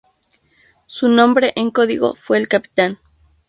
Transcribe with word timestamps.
Su 0.87 1.09
nombre 1.09 1.53
en 1.55 1.69
código 1.69 2.15
fue 2.15 2.39
"El 2.39 2.47
Capitán". 2.47 2.97